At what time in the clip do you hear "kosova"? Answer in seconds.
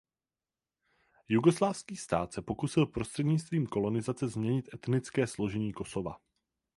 5.73-6.17